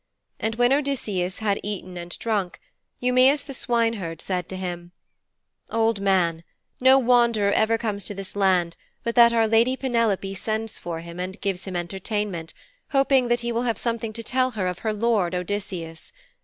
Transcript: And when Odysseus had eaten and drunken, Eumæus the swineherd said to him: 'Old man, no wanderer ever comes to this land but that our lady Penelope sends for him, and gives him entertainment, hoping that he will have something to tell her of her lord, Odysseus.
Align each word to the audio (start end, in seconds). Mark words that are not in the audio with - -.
And 0.39 0.55
when 0.55 0.73
Odysseus 0.73 1.37
had 1.37 1.59
eaten 1.61 1.95
and 1.95 2.17
drunken, 2.17 2.59
Eumæus 3.03 3.45
the 3.45 3.53
swineherd 3.53 4.19
said 4.19 4.49
to 4.49 4.55
him: 4.57 4.93
'Old 5.69 6.01
man, 6.01 6.43
no 6.79 6.97
wanderer 6.97 7.51
ever 7.51 7.77
comes 7.77 8.03
to 8.05 8.15
this 8.15 8.35
land 8.35 8.77
but 9.03 9.13
that 9.13 9.31
our 9.31 9.47
lady 9.47 9.77
Penelope 9.77 10.33
sends 10.33 10.79
for 10.79 11.01
him, 11.01 11.19
and 11.19 11.39
gives 11.39 11.65
him 11.65 11.75
entertainment, 11.75 12.55
hoping 12.93 13.27
that 13.27 13.41
he 13.41 13.51
will 13.51 13.61
have 13.61 13.77
something 13.77 14.11
to 14.13 14.23
tell 14.23 14.49
her 14.57 14.65
of 14.65 14.79
her 14.79 14.91
lord, 14.91 15.35
Odysseus. 15.35 16.11